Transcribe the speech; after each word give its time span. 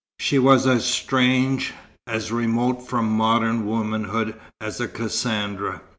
She 0.17 0.39
was 0.39 0.65
as 0.65 0.83
strange, 0.83 1.73
as 2.07 2.31
remote 2.31 2.87
from 2.87 3.07
modern 3.15 3.67
womanhood 3.67 4.33
as 4.59 4.81
a 4.81 4.87
Cassandra. 4.87 5.83